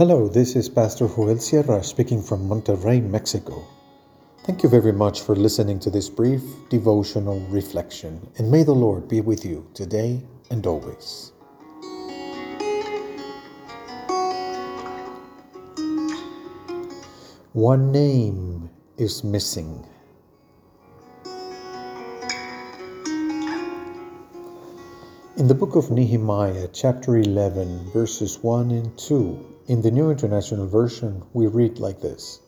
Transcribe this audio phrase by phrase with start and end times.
[0.00, 3.62] Hello, this is Pastor Joel Sierra speaking from Monterrey, Mexico.
[4.46, 6.40] Thank you very much for listening to this brief
[6.70, 11.32] devotional reflection, and may the Lord be with you today and always.
[17.52, 19.86] One name is missing.
[25.36, 30.66] In the book of Nehemiah, chapter 11, verses 1 and 2, in the New International
[30.66, 32.40] Version, we read like this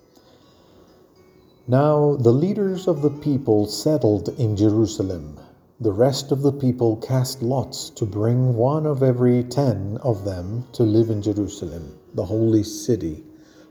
[1.69, 5.39] Now the leaders of the people settled in Jerusalem.
[5.81, 10.67] The rest of the people cast lots to bring one of every ten of them
[10.73, 13.23] to live in Jerusalem, the holy city,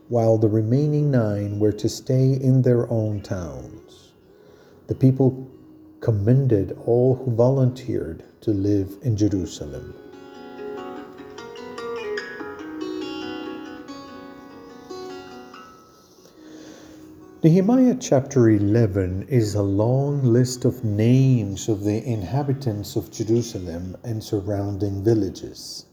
[0.08, 4.12] while the remaining nine were to stay in their own towns.
[4.86, 5.46] The people
[6.00, 10.01] commended all who volunteered to live in Jerusalem.
[17.44, 24.22] Nehemiah chapter 11 is a long list of names of the inhabitants of Jerusalem and
[24.22, 25.86] surrounding villages.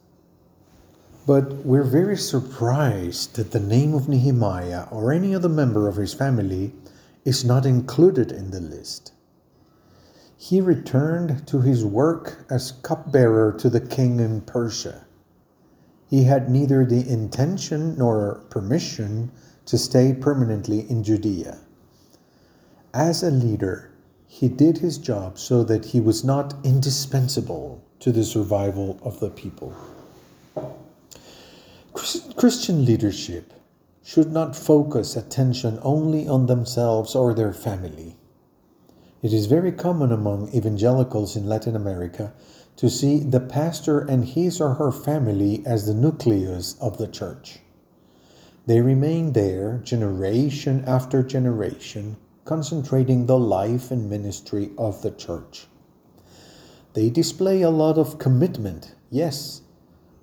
[1.25, 6.13] But we're very surprised that the name of Nehemiah or any other member of his
[6.13, 6.75] family
[7.25, 9.13] is not included in the list.
[10.37, 15.05] He returned to his work as cupbearer to the king in Persia.
[16.07, 19.31] He had neither the intention nor permission
[19.69, 21.59] to stay permanently in Judea.
[22.91, 23.91] As a leader,
[24.25, 29.29] he did his job so that he was not indispensable to the survival of the
[29.29, 29.75] people.
[32.35, 33.53] Christian leadership
[34.03, 38.15] should not focus attention only on themselves or their family.
[39.21, 42.33] It is very common among evangelicals in Latin America
[42.77, 47.59] to see the pastor and his or her family as the nucleus of the church.
[48.69, 55.65] They remain there generation after generation, concentrating the life and ministry of the church.
[56.93, 59.63] They display a lot of commitment, yes,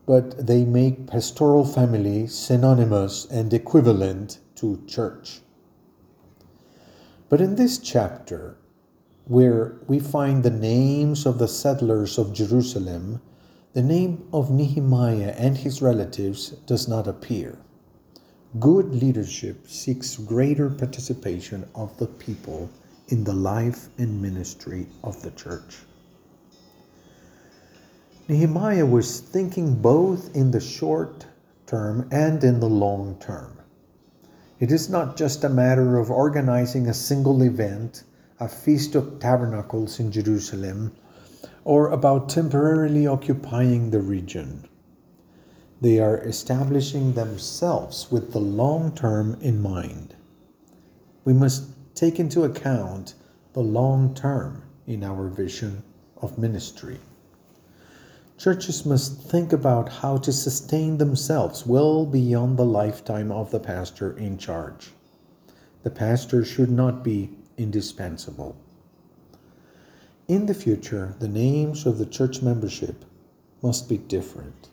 [0.07, 5.41] but they make pastoral family synonymous and equivalent to church.
[7.29, 8.59] But in this chapter,
[9.25, 13.21] where we find the names of the settlers of Jerusalem,
[13.73, 17.59] the name of Nehemiah and his relatives does not appear.
[18.61, 22.71] Good leadership seeks greater participation of the people
[23.09, 25.79] in the life and ministry of the church.
[28.29, 31.27] Nehemiah was thinking both in the short
[31.67, 33.59] term and in the long term.
[34.61, 38.05] It is not just a matter of organizing a single event,
[38.39, 40.93] a Feast of Tabernacles in Jerusalem,
[41.65, 44.69] or about temporarily occupying the region.
[45.81, 50.15] They are establishing themselves with the long term in mind.
[51.25, 51.65] We must
[51.95, 53.15] take into account
[53.53, 55.83] the long term in our vision
[56.17, 56.99] of ministry.
[58.39, 64.17] Churches must think about how to sustain themselves well beyond the lifetime of the pastor
[64.17, 64.93] in charge.
[65.83, 68.57] The pastor should not be indispensable.
[70.29, 73.05] In the future, the names of the church membership
[73.63, 74.69] must be different.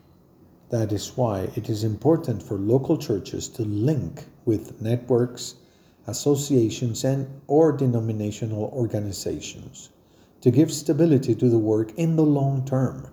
[0.74, 5.54] That is why it is important for local churches to link with networks,
[6.08, 9.90] associations, and or denominational organizations
[10.40, 13.06] to give stability to the work in the long term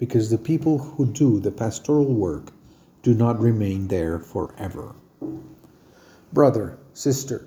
[0.00, 2.52] because the people who do the pastoral work
[3.04, 4.96] do not remain there forever.
[6.32, 7.46] Brother, sister,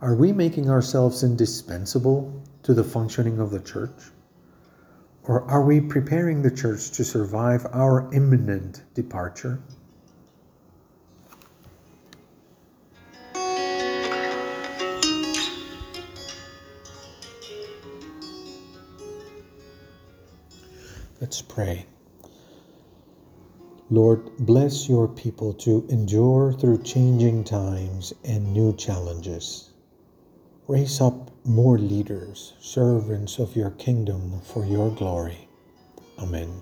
[0.00, 2.32] are we making ourselves indispensable
[2.62, 4.10] to the functioning of the church?
[5.28, 9.60] Or are we preparing the church to survive our imminent departure?
[21.20, 21.86] Let's pray.
[23.90, 29.70] Lord, bless your people to endure through changing times and new challenges.
[30.68, 35.48] Raise up more leaders, servants of your kingdom for your glory.
[36.18, 36.60] Amen.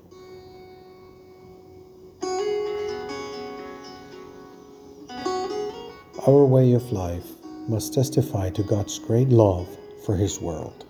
[6.28, 7.30] Our way of life
[7.66, 9.68] must testify to God's great love
[10.04, 10.84] for His world.